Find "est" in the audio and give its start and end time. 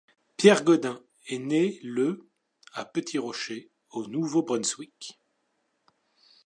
1.27-1.37